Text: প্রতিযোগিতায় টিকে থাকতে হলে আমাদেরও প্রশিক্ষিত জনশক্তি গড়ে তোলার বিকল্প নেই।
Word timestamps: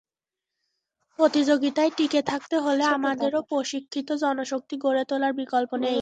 প্রতিযোগিতায় 1.19 1.91
টিকে 1.97 2.21
থাকতে 2.23 2.55
হলে 2.57 2.83
আমাদেরও 2.95 3.39
প্রশিক্ষিত 3.51 4.07
জনশক্তি 4.23 4.75
গড়ে 4.77 5.03
তোলার 5.09 5.33
বিকল্প 5.33 5.71
নেই। 5.75 5.89